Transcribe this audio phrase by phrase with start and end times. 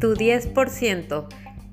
[0.00, 1.26] tu 10%.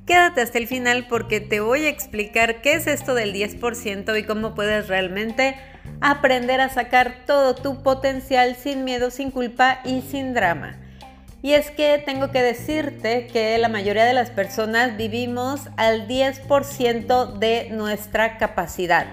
[0.05, 4.23] Quédate hasta el final porque te voy a explicar qué es esto del 10% y
[4.23, 5.55] cómo puedes realmente
[6.01, 10.77] aprender a sacar todo tu potencial sin miedo, sin culpa y sin drama.
[11.41, 17.37] Y es que tengo que decirte que la mayoría de las personas vivimos al 10%
[17.37, 19.05] de nuestra capacidad.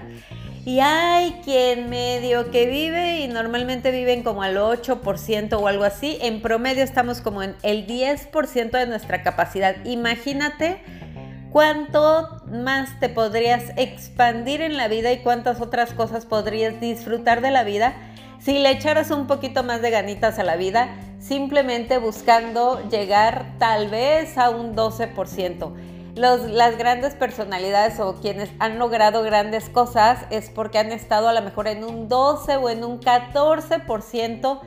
[0.65, 6.17] Y hay quien medio que vive y normalmente viven como al 8% o algo así.
[6.21, 9.75] En promedio estamos como en el 10% de nuestra capacidad.
[9.83, 10.81] Imagínate
[11.51, 17.51] cuánto más te podrías expandir en la vida y cuántas otras cosas podrías disfrutar de
[17.51, 17.93] la vida
[18.39, 23.89] si le echaras un poquito más de ganitas a la vida, simplemente buscando llegar tal
[23.89, 30.77] vez a un 12% las grandes personalidades o quienes han logrado grandes cosas es porque
[30.77, 34.59] han estado a lo mejor en un 12 o en un 14%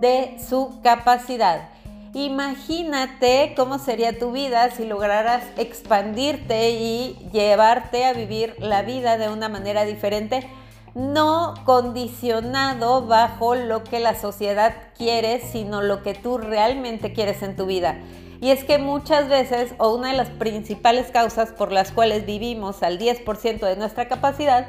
[0.00, 1.68] de su capacidad.
[2.14, 9.28] Imagínate cómo sería tu vida si lograras expandirte y llevarte a vivir la vida de
[9.28, 10.48] una manera diferente,
[10.94, 17.54] no condicionado bajo lo que la sociedad quiere, sino lo que tú realmente quieres en
[17.54, 17.98] tu vida.
[18.40, 22.82] Y es que muchas veces, o una de las principales causas por las cuales vivimos
[22.82, 24.68] al 10% de nuestra capacidad,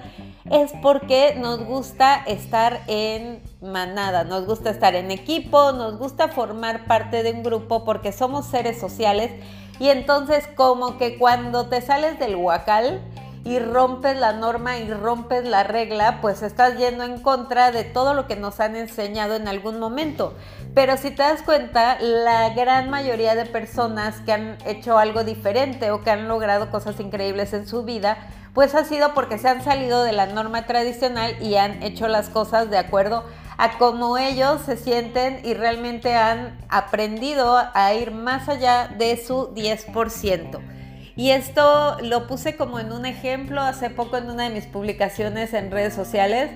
[0.50, 6.86] es porque nos gusta estar en manada, nos gusta estar en equipo, nos gusta formar
[6.86, 9.32] parte de un grupo porque somos seres sociales.
[9.80, 13.02] Y entonces como que cuando te sales del huacal,
[13.48, 18.14] y rompes la norma y rompes la regla, pues estás yendo en contra de todo
[18.14, 20.34] lo que nos han enseñado en algún momento.
[20.74, 25.92] Pero si te das cuenta, la gran mayoría de personas que han hecho algo diferente
[25.92, 28.18] o que han logrado cosas increíbles en su vida,
[28.54, 32.28] pues ha sido porque se han salido de la norma tradicional y han hecho las
[32.28, 33.24] cosas de acuerdo
[33.58, 39.54] a cómo ellos se sienten y realmente han aprendido a ir más allá de su
[39.56, 40.77] 10%.
[41.18, 45.52] Y esto lo puse como en un ejemplo hace poco en una de mis publicaciones
[45.56, 46.52] en redes sociales.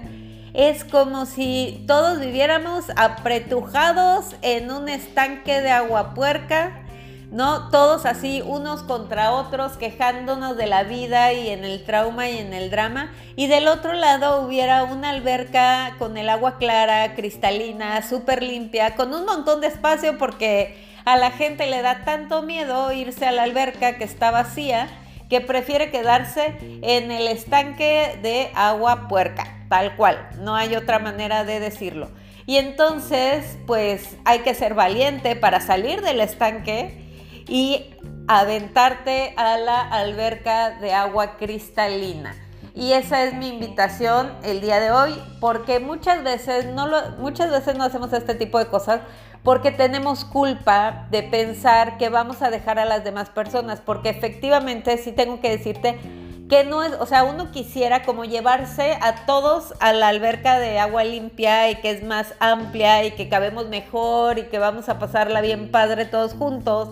[0.54, 6.84] Es como si todos viviéramos apretujados en un estanque de agua puerca,
[7.32, 7.70] ¿no?
[7.70, 12.54] Todos así, unos contra otros, quejándonos de la vida y en el trauma y en
[12.54, 13.12] el drama.
[13.36, 19.12] Y del otro lado hubiera una alberca con el agua clara, cristalina, súper limpia, con
[19.16, 23.44] un montón de espacio porque a la gente le da tanto miedo irse a la
[23.44, 24.88] alberca que está vacía
[25.30, 31.46] que prefiere quedarse en el estanque de agua puerca, tal cual, no hay otra manera
[31.46, 32.12] de decirlo.
[32.46, 37.02] Y entonces, pues hay que ser valiente para salir del estanque
[37.48, 37.96] y
[38.28, 42.36] aventarte a la alberca de agua cristalina.
[42.74, 47.78] Y esa es mi invitación el día de hoy, porque muchas veces no, muchas veces
[47.78, 49.00] no hacemos este tipo de cosas
[49.44, 54.98] porque tenemos culpa de pensar que vamos a dejar a las demás personas, porque efectivamente
[54.98, 56.00] sí tengo que decirte
[56.48, 60.80] que no es, o sea, uno quisiera como llevarse a todos a la alberca de
[60.80, 65.00] agua limpia y que es más amplia y que cabemos mejor y que vamos a
[65.00, 66.90] pasarla bien padre todos juntos.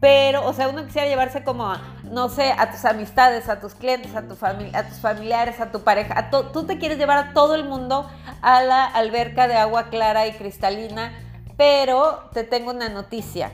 [0.00, 4.16] Pero, o sea, uno quisiera llevarse como, no sé, a tus amistades, a tus clientes,
[4.16, 6.30] a, tu a tus familiares, a tu pareja.
[6.30, 8.10] Tú te quieres llevar a todo el mundo
[8.40, 11.12] a la alberca de agua clara y cristalina
[11.60, 13.52] pero te tengo una noticia.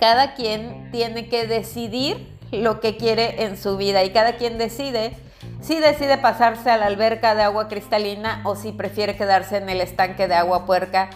[0.00, 5.12] Cada quien tiene que decidir lo que quiere en su vida y cada quien decide
[5.60, 9.80] si decide pasarse a la alberca de agua cristalina o si prefiere quedarse en el
[9.80, 11.08] estanque de agua puerca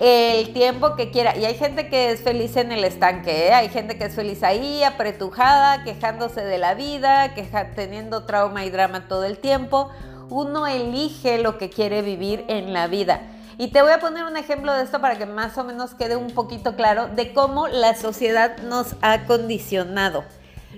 [0.00, 1.34] el tiempo que quiera.
[1.34, 3.54] Y hay gente que es feliz en el estanque, ¿eh?
[3.54, 7.32] hay gente que es feliz ahí, apretujada, quejándose de la vida,
[7.74, 9.88] teniendo trauma y drama todo el tiempo.
[10.28, 13.22] Uno elige lo que quiere vivir en la vida.
[13.58, 16.16] Y te voy a poner un ejemplo de esto para que más o menos quede
[16.16, 20.24] un poquito claro de cómo la sociedad nos ha condicionado.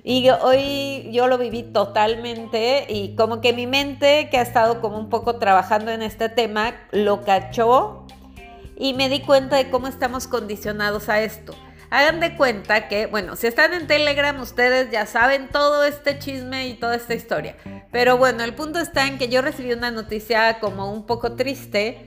[0.04, 4.98] Y hoy yo lo viví totalmente y como que mi mente, que ha estado como
[4.98, 8.06] un poco trabajando en este tema, lo cachó
[8.76, 11.54] y me di cuenta de cómo estamos condicionados a esto.
[11.90, 16.66] Hagan de cuenta que, bueno, si están en Telegram, ustedes ya saben todo este chisme
[16.68, 17.54] y toda esta historia.
[17.92, 22.06] Pero bueno, el punto está en que yo recibí una noticia como un poco triste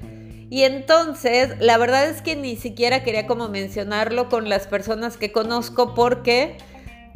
[0.49, 5.31] y entonces, la verdad es que ni siquiera quería como mencionarlo con las personas que
[5.31, 6.57] conozco porque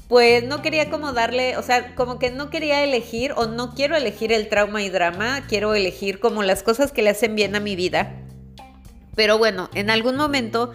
[0.08, 3.96] pues no quería como darle, o sea, como que no quería elegir o no quiero
[3.96, 7.60] elegir el trauma y drama, quiero elegir como las cosas que le hacen bien a
[7.60, 8.16] mi vida.
[9.16, 10.74] Pero bueno, en algún momento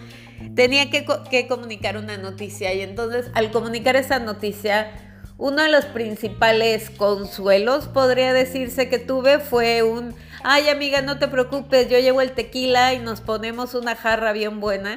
[0.55, 4.93] tenía que, que comunicar una noticia y entonces al comunicar esa noticia,
[5.37, 10.15] uno de los principales consuelos, podría decirse que tuve, fue un
[10.45, 14.61] ay amiga, no te preocupes, yo llevo el tequila y nos ponemos una jarra bien
[14.61, 14.97] buena.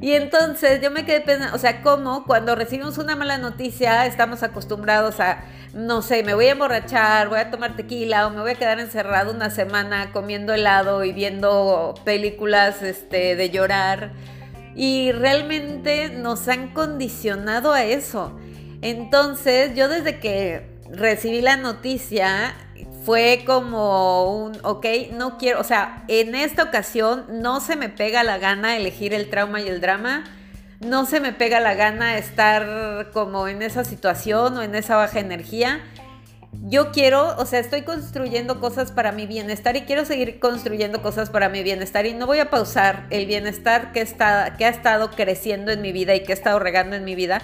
[0.00, 4.42] Y entonces yo me quedé pensando, o sea, ¿cómo cuando recibimos una mala noticia estamos
[4.42, 5.42] acostumbrados a,
[5.74, 8.78] no sé, me voy a emborrachar, voy a tomar tequila o me voy a quedar
[8.78, 14.12] encerrado una semana comiendo helado y viendo películas este, de llorar?
[14.76, 18.38] Y realmente nos han condicionado a eso.
[18.82, 22.54] Entonces yo desde que recibí la noticia
[23.04, 28.22] fue como un, ok, no quiero, o sea, en esta ocasión no se me pega
[28.22, 30.24] la gana elegir el trauma y el drama,
[30.80, 35.18] no se me pega la gana estar como en esa situación o en esa baja
[35.18, 35.80] energía.
[36.52, 41.30] Yo quiero, o sea, estoy construyendo cosas para mi bienestar y quiero seguir construyendo cosas
[41.30, 45.10] para mi bienestar y no voy a pausar el bienestar que, está, que ha estado
[45.10, 47.42] creciendo en mi vida y que ha estado regando en mi vida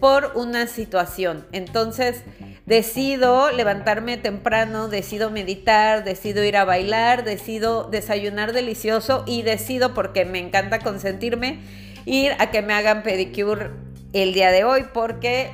[0.00, 1.46] por una situación.
[1.52, 2.22] Entonces,
[2.66, 10.24] decido levantarme temprano, decido meditar, decido ir a bailar, decido desayunar delicioso y decido, porque
[10.24, 11.60] me encanta consentirme,
[12.04, 13.70] ir a que me hagan pedicure
[14.12, 15.50] el día de hoy porque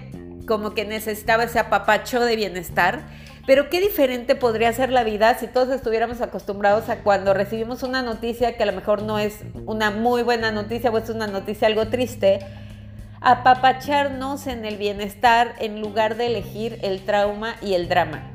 [0.47, 3.00] como que necesitaba ese apapacho de bienestar.
[3.47, 8.03] Pero qué diferente podría ser la vida si todos estuviéramos acostumbrados a cuando recibimos una
[8.03, 11.67] noticia que a lo mejor no es una muy buena noticia o es una noticia
[11.67, 12.39] algo triste,
[13.23, 18.33] apapacharnos en el bienestar en lugar de elegir el trauma y el drama.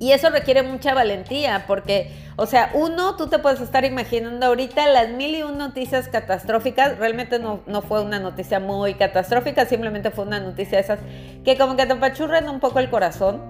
[0.00, 4.86] Y eso requiere mucha valentía, porque, o sea, uno, tú te puedes estar imaginando ahorita
[4.86, 6.98] las mil y un noticias catastróficas.
[6.98, 11.00] Realmente no, no fue una noticia muy catastrófica, simplemente fue una noticia de esas
[11.44, 13.42] que como que te apachurran un poco el corazón.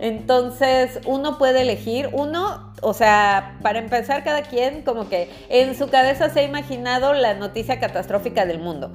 [0.00, 5.88] Entonces, uno puede elegir, uno, o sea, para empezar, cada quien como que en su
[5.88, 8.92] cabeza se ha imaginado la noticia catastrófica del mundo.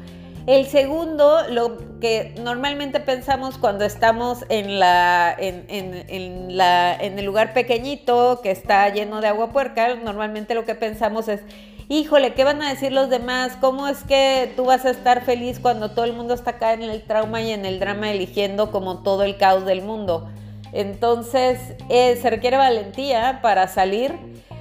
[0.47, 7.51] El segundo, lo que normalmente pensamos cuando estamos en, la, en, la, en el lugar
[7.51, 11.41] pequeñito que está lleno de agua puerca, normalmente lo que pensamos es,
[11.89, 13.57] híjole, ¿qué van a decir los demás?
[13.59, 16.83] ¿Cómo es que tú vas a estar feliz cuando todo el mundo está acá en
[16.83, 20.29] el trauma y en el drama eligiendo como todo el caos del mundo?
[20.71, 21.59] Entonces,
[21.89, 24.17] eh, se requiere valentía para salir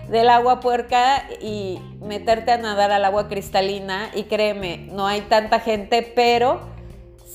[0.08, 4.10] del agua puerca y meterte a nadar al agua cristalina.
[4.14, 6.76] Y créeme, no hay tanta gente, pero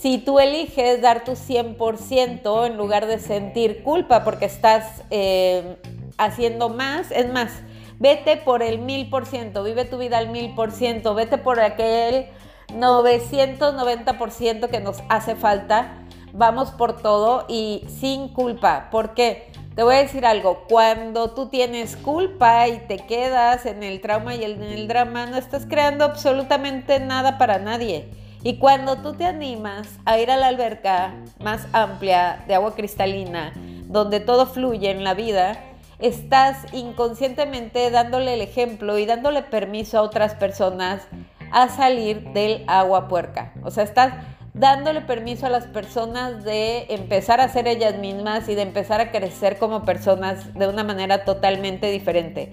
[0.01, 5.77] si tú eliges dar tu 100% en lugar de sentir culpa porque estás eh,
[6.18, 7.51] haciendo más, es más,
[8.00, 12.25] vete por el 1000%, vive tu vida al 1000%, vete por aquel
[12.69, 15.97] 990% que nos hace falta.
[16.33, 18.88] Vamos por todo y sin culpa.
[18.89, 19.50] ¿Por qué?
[19.75, 24.35] Te voy a decir algo, cuando tú tienes culpa y te quedas en el trauma
[24.35, 28.09] y en el drama, no estás creando absolutamente nada para nadie.
[28.44, 33.53] Y cuando tú te animas a ir a la alberca más amplia de agua cristalina,
[33.85, 35.57] donde todo fluye en la vida,
[36.00, 41.07] estás inconscientemente dándole el ejemplo y dándole permiso a otras personas
[41.53, 43.53] a salir del agua puerca.
[43.63, 44.15] O sea, estás
[44.53, 49.12] dándole permiso a las personas de empezar a ser ellas mismas y de empezar a
[49.12, 52.51] crecer como personas de una manera totalmente diferente.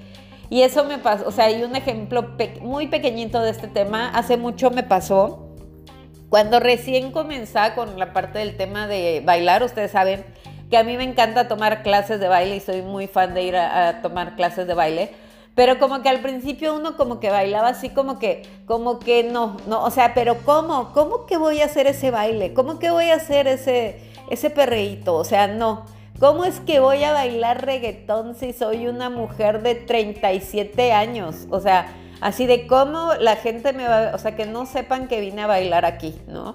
[0.51, 4.09] Y eso me pasó, o sea, hay un ejemplo muy pequeñito de este tema.
[4.11, 5.49] Hace mucho me pasó
[6.31, 9.63] cuando recién comenzaba con la parte del tema de bailar.
[9.63, 10.25] Ustedes saben
[10.71, 13.57] que a mí me encanta tomar clases de baile y soy muy fan de ir
[13.57, 15.11] a tomar clases de baile
[15.59, 19.57] pero como que al principio uno como que bailaba así como que, como que no,
[19.67, 20.93] no, o sea, pero ¿cómo?
[20.93, 22.55] ¿Cómo que voy a hacer ese baile?
[22.55, 25.17] ¿Cómo que voy a hacer ese, ese perreíto?
[25.17, 25.85] O sea, no.
[26.21, 31.49] ¿Cómo es que voy a bailar reggaetón si soy una mujer de 37 años?
[31.51, 35.21] O sea, así de cómo la gente me va, o sea, que no sepan que
[35.21, 36.55] vine a bailar aquí, ¿no?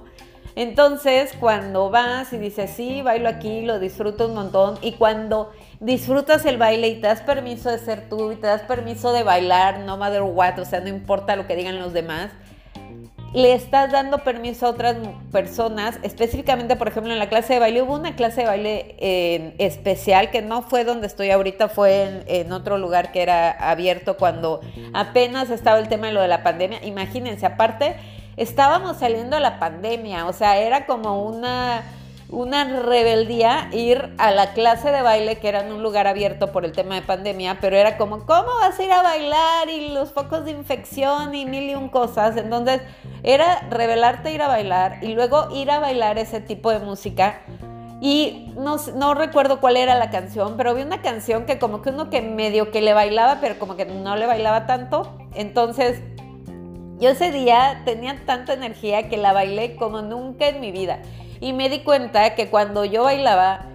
[0.55, 6.45] Entonces, cuando vas y dices, sí, bailo aquí, lo disfruto un montón, y cuando disfrutas
[6.45, 9.79] el baile y te das permiso de ser tú y te das permiso de bailar,
[9.79, 12.31] no matter what, o sea, no importa lo que digan los demás,
[13.33, 14.95] le estás dando permiso a otras
[15.31, 19.55] personas, específicamente, por ejemplo, en la clase de baile, hubo una clase de baile eh,
[19.57, 24.17] especial que no fue donde estoy ahorita, fue en, en, otro lugar que era abierto
[24.17, 24.61] cuando
[24.93, 26.85] apenas estaba el tema de lo de la pandemia.
[26.85, 27.95] Imagínense, aparte
[28.37, 31.83] estábamos saliendo a la pandemia, o sea, era como una,
[32.29, 36.65] una rebeldía ir a la clase de baile que era en un lugar abierto por
[36.65, 39.69] el tema de pandemia, pero era como, ¿cómo vas a ir a bailar?
[39.69, 42.35] Y los focos de infección y mil y un cosas.
[42.37, 42.81] Entonces,
[43.21, 47.41] era revelarte ir a bailar y luego ir a bailar ese tipo de música.
[48.01, 51.91] Y no, no, recuerdo cuál era la canción, pero vi una canción que como que
[51.91, 55.15] uno que medio que le bailaba, pero como que no le bailaba tanto.
[55.35, 56.01] Entonces
[56.99, 60.99] yo ese día tenía tanta energía que la bailé como nunca en mi vida.
[61.41, 63.65] Y me di cuenta que cuando yo bailaba,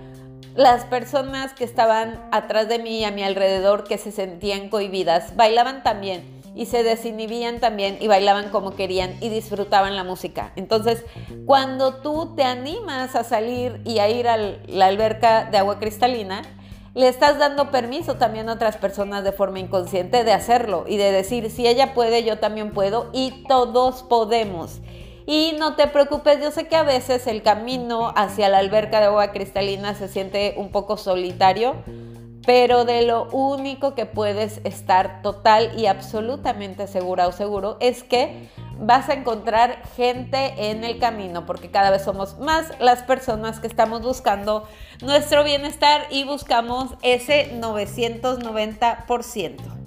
[0.55, 5.83] las personas que estaban atrás de mí a mi alrededor que se sentían cohibidas, bailaban
[5.83, 6.37] también.
[6.55, 10.51] y se desinhibían también y bailaban como querían y disfrutaban la música.
[10.57, 11.05] Entonces,
[11.47, 16.43] cuando tú te animas a salir y a ir a la alberca de agua cristalina,
[16.99, 21.13] le estás dando permiso también a otras personas de forma inconsciente de hacerlo y de
[21.13, 24.81] decir, si ella puede, yo también puedo y todos podemos.
[25.25, 29.07] Y no te preocupes, yo sé que a veces el camino hacia la alberca de
[29.07, 31.77] agua cristalina se siente un poco solitario,
[32.49, 38.49] pero de lo único que puedes estar total y absolutamente segura o seguro es que
[38.79, 43.67] vas a encontrar gente en el camino, porque cada vez somos más las personas que
[43.67, 44.67] estamos buscando
[45.03, 49.78] nuestro bienestar y buscamos ese 990%.